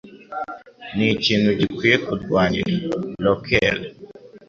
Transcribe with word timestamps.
Ni 0.95 1.05
ikintu 1.15 1.49
gikwiye 1.59 1.95
kurwanira 2.05 2.71
(rockelle) 3.25 3.85